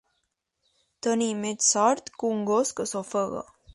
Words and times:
Tenir 1.07 1.27
més 1.43 1.67
sort 1.75 2.09
que 2.17 2.31
un 2.39 2.43
gos 2.51 2.73
que 2.81 2.87
s'ofega. 2.93 3.45